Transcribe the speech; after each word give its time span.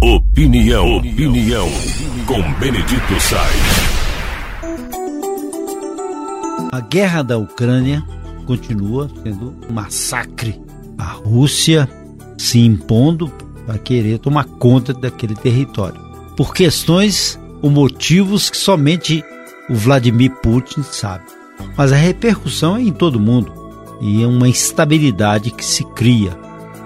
Opinião, 0.00 0.98
opinião, 0.98 1.68
com 2.24 2.40
Benedito 2.60 3.20
Sainz. 3.20 3.88
A 6.70 6.80
guerra 6.80 7.22
da 7.22 7.36
Ucrânia 7.36 8.04
continua 8.46 9.10
sendo 9.24 9.56
um 9.68 9.72
massacre. 9.72 10.60
A 10.96 11.04
Rússia 11.04 11.88
se 12.38 12.60
impondo 12.60 13.28
para 13.66 13.76
querer 13.76 14.18
tomar 14.20 14.44
conta 14.44 14.94
daquele 14.94 15.34
território. 15.34 16.00
Por 16.36 16.54
questões 16.54 17.36
ou 17.60 17.68
motivos 17.68 18.50
que 18.50 18.56
somente 18.56 19.24
o 19.68 19.74
Vladimir 19.74 20.30
Putin 20.40 20.84
sabe. 20.84 21.24
Mas 21.76 21.92
a 21.92 21.96
repercussão 21.96 22.76
é 22.76 22.82
em 22.82 22.92
todo 22.92 23.18
mundo 23.18 23.52
e 24.00 24.22
é 24.22 24.26
uma 24.28 24.48
instabilidade 24.48 25.50
que 25.50 25.64
se 25.64 25.82
cria. 25.84 26.30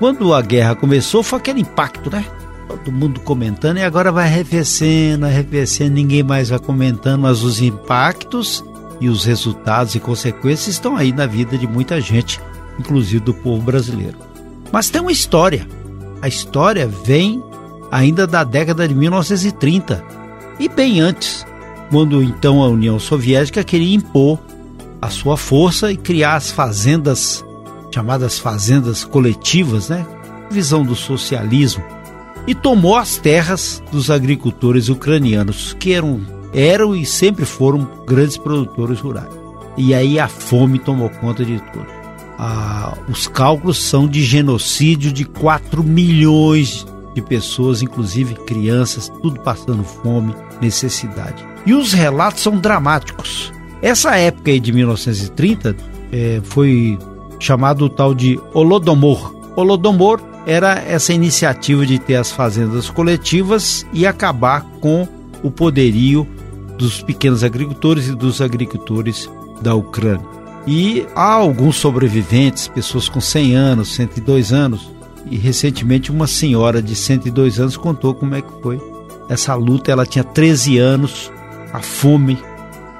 Quando 0.00 0.34
a 0.34 0.42
guerra 0.42 0.74
começou, 0.74 1.22
foi 1.22 1.38
aquele 1.38 1.60
impacto, 1.60 2.10
né? 2.10 2.24
Todo 2.68 2.92
mundo 2.92 3.20
comentando 3.20 3.78
e 3.78 3.82
agora 3.82 4.10
vai 4.10 4.26
arrefecendo, 4.26 5.26
arrefecendo, 5.26 5.94
ninguém 5.94 6.22
mais 6.22 6.48
vai 6.48 6.58
comentando, 6.58 7.22
mas 7.22 7.42
os 7.42 7.62
impactos 7.62 8.64
e 9.00 9.08
os 9.08 9.24
resultados 9.24 9.94
e 9.94 10.00
consequências 10.00 10.68
estão 10.68 10.96
aí 10.96 11.12
na 11.12 11.26
vida 11.26 11.56
de 11.56 11.66
muita 11.66 12.00
gente, 12.00 12.40
inclusive 12.78 13.20
do 13.20 13.34
povo 13.34 13.62
brasileiro. 13.62 14.18
Mas 14.72 14.90
tem 14.90 15.00
uma 15.00 15.12
história. 15.12 15.66
A 16.20 16.28
história 16.28 16.88
vem 16.88 17.42
ainda 17.90 18.26
da 18.26 18.42
década 18.42 18.86
de 18.88 18.94
1930 18.94 20.02
e 20.58 20.68
bem 20.68 21.00
antes, 21.00 21.46
quando 21.90 22.22
então 22.22 22.62
a 22.62 22.68
União 22.68 22.98
Soviética 22.98 23.62
queria 23.62 23.94
impor 23.94 24.40
a 25.00 25.08
sua 25.08 25.36
força 25.36 25.92
e 25.92 25.96
criar 25.96 26.34
as 26.34 26.50
fazendas 26.50 27.44
chamadas 27.94 28.38
fazendas 28.38 29.04
coletivas, 29.04 29.88
né? 29.88 30.06
Visão 30.50 30.84
do 30.84 30.94
socialismo 30.94 31.82
e 32.46 32.54
tomou 32.54 32.96
as 32.96 33.16
terras 33.16 33.82
dos 33.90 34.10
agricultores 34.10 34.88
ucranianos 34.88 35.74
que 35.78 35.92
eram 35.92 36.20
eram 36.54 36.96
e 36.96 37.04
sempre 37.04 37.44
foram 37.44 37.86
grandes 38.06 38.38
produtores 38.38 39.00
rurais. 39.00 39.28
E 39.76 39.92
aí 39.92 40.18
a 40.18 40.26
fome 40.26 40.78
tomou 40.78 41.10
conta 41.10 41.44
de 41.44 41.60
tudo. 41.72 41.86
Ah, 42.38 42.96
os 43.08 43.28
cálculos 43.28 43.78
são 43.78 44.08
de 44.08 44.22
genocídio 44.22 45.12
de 45.12 45.24
4 45.24 45.82
milhões 45.82 46.86
de 47.14 47.20
pessoas, 47.20 47.82
inclusive 47.82 48.34
crianças, 48.34 49.10
tudo 49.22 49.40
passando 49.40 49.84
fome, 49.84 50.34
necessidade. 50.60 51.46
E 51.66 51.74
os 51.74 51.92
relatos 51.92 52.42
são 52.42 52.56
dramáticos. 52.58 53.52
Essa 53.82 54.16
época 54.16 54.50
aí 54.50 54.60
de 54.60 54.72
1930 54.72 55.76
é, 56.12 56.40
foi 56.44 56.98
chamado 57.38 57.86
o 57.86 57.90
tal 57.90 58.14
de 58.14 58.40
Holodomor. 58.54 59.34
Holodomor 59.56 60.20
era 60.46 60.78
essa 60.78 61.12
iniciativa 61.12 61.84
de 61.84 61.98
ter 61.98 62.14
as 62.14 62.30
fazendas 62.30 62.88
coletivas 62.88 63.84
e 63.92 64.06
acabar 64.06 64.62
com 64.80 65.06
o 65.42 65.50
poderio 65.50 66.26
dos 66.78 67.02
pequenos 67.02 67.42
agricultores 67.42 68.06
e 68.06 68.14
dos 68.14 68.40
agricultores 68.40 69.28
da 69.60 69.74
Ucrânia. 69.74 70.24
E 70.66 71.04
há 71.14 71.32
alguns 71.32 71.76
sobreviventes, 71.76 72.68
pessoas 72.68 73.08
com 73.08 73.20
100 73.20 73.54
anos, 73.54 73.94
102 73.94 74.52
anos, 74.52 74.90
e 75.28 75.36
recentemente 75.36 76.12
uma 76.12 76.26
senhora 76.28 76.80
de 76.80 76.94
102 76.94 77.58
anos 77.58 77.76
contou 77.76 78.14
como 78.14 78.34
é 78.34 78.42
que 78.42 78.62
foi 78.62 78.80
essa 79.28 79.54
luta. 79.54 79.90
Ela 79.90 80.06
tinha 80.06 80.24
13 80.24 80.78
anos, 80.78 81.32
a 81.72 81.80
fome, 81.80 82.38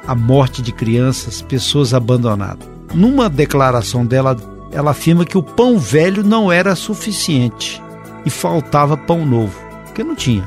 a 0.06 0.14
morte 0.14 0.62
de 0.62 0.72
crianças, 0.72 1.42
pessoas 1.42 1.94
abandonadas. 1.94 2.68
Numa 2.94 3.28
declaração 3.28 4.04
dela, 4.04 4.36
ela 4.70 4.90
afirma 4.90 5.24
que 5.24 5.38
o 5.38 5.42
pão 5.42 5.78
velho 5.78 6.22
não 6.22 6.50
era 6.50 6.74
suficiente 6.74 7.82
e 8.24 8.30
faltava 8.30 8.96
pão 8.96 9.24
novo, 9.24 9.58
porque 9.84 10.02
não 10.02 10.14
tinha. 10.14 10.46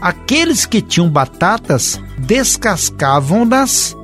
Aqueles 0.00 0.66
que 0.66 0.82
tinham 0.82 1.08
batatas 1.08 2.00
descascavam-nas 2.18 3.96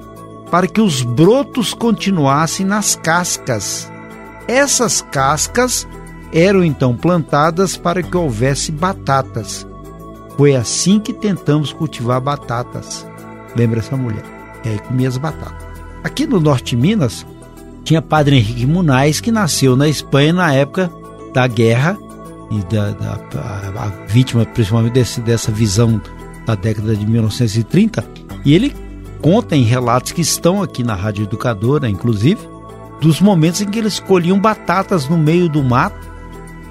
para 0.51 0.67
que 0.67 0.81
os 0.81 1.03
brotos 1.03 1.75
continuassem 1.75 2.65
nas 2.67 2.97
cascas. 2.97 3.91
Essas 4.49 5.03
cascas 5.03 5.87
eram 6.33 6.65
então 6.65 6.97
plantadas 6.97 7.77
para 7.77 8.03
que 8.03 8.17
houvesse 8.17 8.73
batatas. 8.73 9.67
Foi 10.37 10.57
assim 10.57 10.99
que 10.99 11.13
tentamos 11.13 11.73
cultivar 11.73 12.21
batatas. 12.21 13.07
Lembra 13.55 13.81
essa 13.81 13.97
mulher? 13.97 14.25
E 14.65 14.71
aí 14.71 14.79
comia 14.79 15.09
as 15.09 15.19
batatas. 15.19 15.67
Aqui 16.03 16.27
no 16.27 16.41
norte 16.41 16.75
de 16.75 16.83
Minas, 16.83 17.27
tinha 17.85 18.03
Padre 18.03 18.37
Henrique 18.37 18.67
Munais, 18.67 19.21
que 19.21 19.31
nasceu 19.31 19.77
na 19.77 19.89
Espanha 19.89 20.33
na 20.33 20.55
época 20.55 20.91
da 21.35 21.47
guerra 21.47 21.99
e 22.51 22.59
da, 22.73 22.91
da 22.91 23.21
a, 23.39 23.85
a 23.85 23.89
vítima 24.07 24.45
principalmente 24.45 24.93
desse, 24.93 25.21
dessa 25.21 25.51
visão 25.51 26.01
da 26.47 26.55
década 26.55 26.95
de 26.95 27.07
1930 27.07 28.05
e 28.45 28.55
ele 28.55 28.75
conta 29.21 29.57
em 29.57 29.63
relatos 29.63 30.13
que 30.13 30.21
estão 30.21 30.63
aqui 30.63 30.83
na 30.83 30.95
Rádio 30.95 31.25
Educadora, 31.25 31.89
inclusive, 31.89 32.41
dos 33.01 33.21
momentos 33.21 33.61
em 33.61 33.67
que 33.67 33.79
eles 33.79 34.01
colhiam 34.01 34.39
batatas 34.39 35.09
no 35.09 35.17
meio 35.17 35.49
do 35.49 35.63
mato 35.63 36.11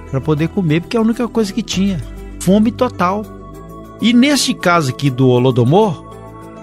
para 0.10 0.20
poder 0.20 0.50
comer, 0.50 0.82
porque 0.82 0.98
é 0.98 1.00
a 1.00 1.04
única 1.04 1.28
coisa 1.28 1.54
que 1.54 1.64
tinha. 1.64 2.02
Fome 2.42 2.72
total. 2.72 3.24
E 4.02 4.12
neste 4.14 4.54
caso 4.54 4.90
aqui 4.90 5.10
do 5.10 5.30
Holodomor, 5.30 6.04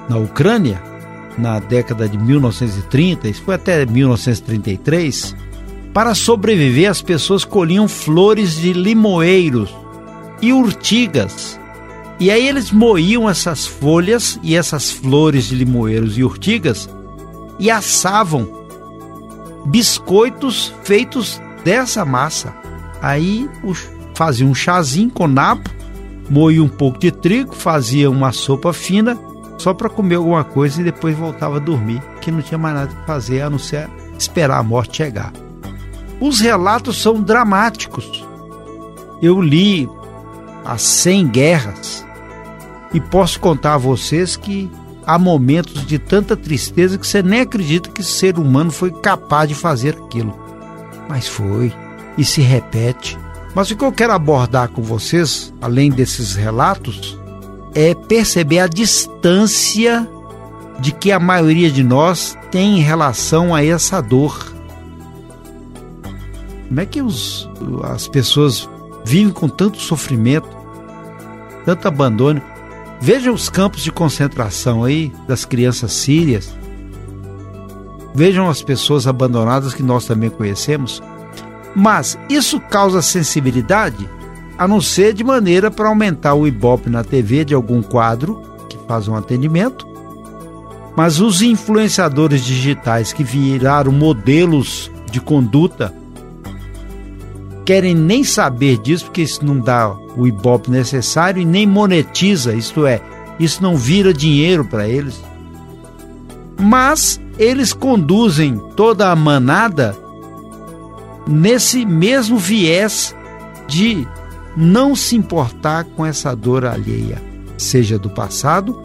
na 0.09 0.19
Ucrânia, 0.19 0.82
na 1.38 1.59
década 1.60 2.09
de 2.09 2.19
1930, 2.19 3.28
isso 3.28 3.43
foi 3.43 3.54
até 3.54 3.87
1933, 3.87 5.34
para 5.93 6.15
sobreviver, 6.15 6.91
as 6.91 7.00
pessoas 7.03 7.44
colhiam 7.44 7.88
flores 7.88 8.56
de 8.56 8.72
limoeiros 8.72 9.75
e 10.41 10.53
urtigas. 10.53 11.59
E 12.21 12.31
aí 12.31 12.47
eles 12.47 12.71
moíam 12.71 13.28
essas 13.28 13.66
folhas 13.66 14.38
e 14.43 14.56
essas 14.56 14.91
flores 14.91 15.48
de 15.48 15.54
limoeiros 15.54 16.19
e 16.19 16.25
urtigas 16.25 16.88
e 17.59 17.71
assavam 17.71 18.48
biscoitos 19.66 20.72
feitos 20.82 21.41
dessa 21.65 22.04
massa. 22.04 22.54
Aí 23.00 23.48
fazia 24.15 24.47
um 24.47 24.54
chazinho 24.54 25.10
com 25.10 25.27
nabo, 25.27 25.69
moía 26.28 26.62
um 26.62 26.69
pouco 26.69 26.98
de 26.98 27.10
trigo, 27.10 27.54
fazia 27.54 28.10
uma 28.10 28.32
sopa 28.32 28.72
fina 28.72 29.19
só 29.58 29.74
para 29.74 29.91
comer 29.91 30.14
alguma 30.14 30.44
coisa 30.44 30.80
e 30.80 30.84
depois 30.84 31.16
voltava 31.16 31.56
a 31.56 31.60
dormir, 31.60 32.00
que 32.20 32.30
não 32.30 32.41
tinha 32.41 32.56
mais 32.56 32.74
nada 32.74 32.94
para 32.94 33.04
fazer 33.04 33.42
a 33.42 33.50
não 33.50 33.58
ser 33.58 33.88
esperar 34.19 34.58
a 34.58 34.62
morte 34.62 34.96
chegar. 34.96 35.32
Os 36.20 36.41
relatos 36.41 37.00
são 37.00 37.20
dramáticos. 37.20 38.26
Eu 39.20 39.41
li 39.41 39.88
as 40.64 40.82
100 40.82 41.28
guerras 41.28 42.06
e 42.92 43.00
posso 43.00 43.38
contar 43.41 43.74
a 43.74 43.78
vocês 43.78 44.36
que 44.36 44.70
há 45.06 45.18
momentos 45.18 45.86
de 45.86 45.98
tanta 45.98 46.36
tristeza 46.36 46.98
que 46.98 47.06
você 47.06 47.22
nem 47.22 47.41
acredita 47.41 47.91
que 47.91 48.00
esse 48.00 48.12
ser 48.12 48.38
humano 48.38 48.70
foi 48.70 48.91
capaz 48.91 49.48
de 49.48 49.54
fazer 49.54 49.97
aquilo. 49.97 50.38
Mas 51.08 51.26
foi 51.26 51.72
e 52.16 52.24
se 52.24 52.41
repete. 52.41 53.18
Mas 53.54 53.70
o 53.70 53.76
que 53.76 53.84
eu 53.84 53.92
quero 53.92 54.12
abordar 54.12 54.68
com 54.68 54.82
vocês, 54.82 55.52
além 55.60 55.91
desses 55.91 56.34
relatos, 56.34 57.18
é 57.74 57.94
perceber 57.94 58.60
a 58.60 58.66
distância 58.66 60.08
de 60.80 60.92
que 60.92 61.10
a 61.10 61.18
maioria 61.18 61.70
de 61.70 61.82
nós 61.82 62.36
tem 62.50 62.78
em 62.78 62.82
relação 62.82 63.54
a 63.54 63.64
essa 63.64 64.00
dor 64.00 64.58
como 66.68 66.80
é 66.80 66.86
que 66.86 67.00
os, 67.00 67.48
as 67.84 68.06
pessoas 68.06 68.68
vivem 69.02 69.32
com 69.32 69.48
tanto 69.48 69.78
sofrimento, 69.78 70.48
tanto 71.64 71.88
abandono? 71.88 72.42
Vejam 73.00 73.32
os 73.32 73.48
campos 73.48 73.82
de 73.82 73.90
concentração 73.90 74.84
aí 74.84 75.10
das 75.26 75.46
crianças 75.46 75.92
sírias. 75.92 76.54
Vejam 78.14 78.50
as 78.50 78.62
pessoas 78.62 79.06
abandonadas 79.06 79.72
que 79.72 79.82
nós 79.82 80.04
também 80.04 80.28
conhecemos. 80.28 81.02
Mas 81.74 82.18
isso 82.28 82.60
causa 82.60 83.00
sensibilidade, 83.00 84.08
a 84.58 84.66
não 84.66 84.80
ser 84.80 85.14
de 85.14 85.22
maneira 85.22 85.70
para 85.70 85.88
aumentar 85.88 86.34
o 86.34 86.46
ibope 86.46 86.91
na 86.91 87.04
TV 87.04 87.44
de 87.44 87.54
algum 87.54 87.80
quadro 87.80 88.42
que 88.68 88.77
faz 88.88 89.06
um 89.06 89.15
atendimento. 89.15 89.86
Mas 90.97 91.21
os 91.21 91.42
influenciadores 91.42 92.44
digitais 92.44 93.12
que 93.12 93.22
viraram 93.22 93.92
modelos 93.92 94.91
de 95.10 95.21
conduta 95.21 95.94
querem 97.65 97.94
nem 97.94 98.24
saber 98.24 98.78
disso, 98.78 99.04
porque 99.04 99.22
isso 99.22 99.44
não 99.44 99.60
dá 99.60 99.94
o 100.16 100.27
ibope 100.27 100.71
necessário 100.71 101.41
e 101.41 101.44
nem 101.44 101.66
monetiza, 101.66 102.53
isto 102.54 102.84
é, 102.84 103.00
isso 103.38 103.62
não 103.62 103.77
vira 103.77 104.12
dinheiro 104.12 104.65
para 104.65 104.88
eles. 104.88 105.22
Mas 106.60 107.21
eles 107.38 107.72
conduzem 107.72 108.59
toda 108.74 109.12
a 109.12 109.15
manada 109.15 109.97
nesse 111.28 111.86
mesmo 111.86 112.38
viés 112.38 113.15
de 113.68 114.09
não 114.60 114.97
se 114.97 115.15
importar 115.15 115.84
com 115.84 116.05
essa 116.05 116.34
dor 116.34 116.65
alheia, 116.65 117.22
seja 117.57 117.97
do 117.97 118.10
passado, 118.10 118.77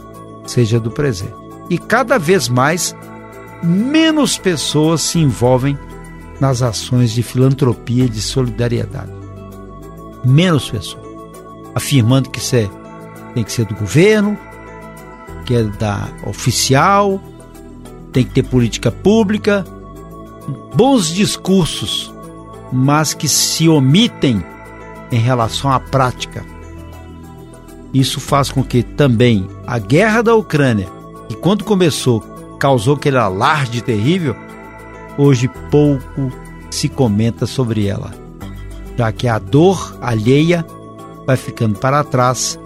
seja 0.45 0.79
do 0.79 0.91
presente. 0.91 1.33
E 1.67 1.79
cada 1.79 2.19
vez 2.19 2.47
mais, 2.47 2.95
menos 3.63 4.37
pessoas 4.37 5.01
se 5.01 5.17
envolvem 5.17 5.75
nas 6.39 6.61
ações 6.61 7.11
de 7.11 7.23
filantropia 7.23 8.05
e 8.05 8.09
de 8.09 8.21
solidariedade. 8.21 9.11
Menos 10.23 10.69
pessoas. 10.69 11.03
afirmando 11.73 12.29
que 12.29 12.37
isso 12.37 12.55
é, 12.55 12.69
tem 13.33 13.43
que 13.43 13.51
ser 13.51 13.65
do 13.65 13.73
governo, 13.73 14.37
que 15.43 15.55
é 15.55 15.63
da 15.63 16.07
oficial, 16.27 17.19
tem 18.11 18.23
que 18.23 18.29
ter 18.29 18.43
política 18.43 18.91
pública, 18.91 19.65
bons 20.75 21.07
discursos, 21.07 22.13
mas 22.71 23.15
que 23.15 23.27
se 23.27 23.67
omitem 23.67 24.43
em 25.13 25.19
relação 25.19 25.71
à 25.71 25.79
prática. 25.79 26.43
Isso 27.93 28.19
faz 28.19 28.49
com 28.49 28.63
que 28.63 28.81
também 28.81 29.47
a 29.67 29.77
guerra 29.77 30.23
da 30.23 30.33
Ucrânia, 30.33 30.89
que 31.29 31.35
quando 31.35 31.63
começou 31.63 32.19
causou 32.59 32.95
aquele 32.95 33.17
alarde 33.17 33.83
terrível, 33.83 34.35
hoje 35.17 35.47
pouco 35.69 36.31
se 36.71 36.89
comenta 36.89 37.45
sobre 37.45 37.85
ela, 37.85 38.11
já 38.97 39.11
que 39.11 39.27
a 39.27 39.37
dor 39.37 39.95
alheia 40.01 40.65
vai 41.27 41.37
ficando 41.37 41.77
para 41.77 42.03
trás 42.03 42.57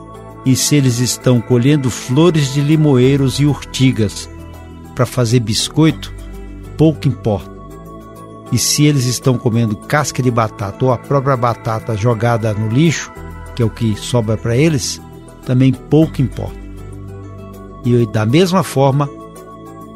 e 0.45 0.55
se 0.55 0.75
eles 0.75 0.99
estão 0.99 1.41
colhendo 1.41 1.89
flores 1.89 2.53
de 2.53 2.61
limoeiros 2.61 3.39
e 3.41 3.45
urtigas 3.45 4.29
para 4.95 5.05
fazer 5.05 5.41
biscoito, 5.41 6.13
pouco 6.77 7.07
importa. 7.07 7.56
E 8.51 8.57
se 8.57 8.85
eles 8.85 9.05
estão 9.05 9.37
comendo 9.37 9.75
casca 9.75 10.23
de 10.23 10.31
batata 10.31 10.85
ou 10.85 10.91
a 10.91 10.97
própria 10.97 11.35
batata 11.35 11.97
jogada 11.97 12.53
no 12.53 12.69
lixo, 12.69 13.11
que 13.55 13.61
é 13.61 13.65
o 13.65 13.69
que 13.69 13.95
sobra 13.95 14.37
para 14.37 14.55
eles, 14.55 15.01
também 15.45 15.73
pouco 15.73 16.21
importa. 16.21 16.57
E 17.83 18.05
da 18.05 18.25
mesma 18.25 18.63
forma, 18.63 19.09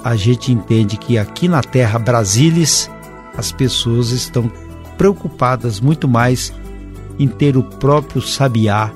a 0.03 0.15
gente 0.15 0.51
entende 0.51 0.97
que 0.97 1.17
aqui 1.17 1.47
na 1.47 1.61
terra 1.61 1.99
Brasilis 1.99 2.89
as 3.37 3.51
pessoas 3.51 4.11
estão 4.11 4.51
preocupadas 4.97 5.79
muito 5.79 6.07
mais 6.07 6.53
em 7.19 7.27
ter 7.27 7.55
o 7.57 7.63
próprio 7.63 8.21
sabiá 8.21 8.91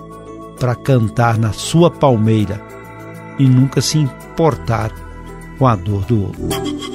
para 0.59 0.75
cantar 0.75 1.37
na 1.37 1.51
sua 1.51 1.91
palmeira 1.91 2.61
e 3.37 3.45
nunca 3.45 3.81
se 3.81 3.97
importar 3.97 4.91
com 5.57 5.67
a 5.67 5.75
dor 5.75 6.05
do 6.05 6.23
outro. 6.23 6.94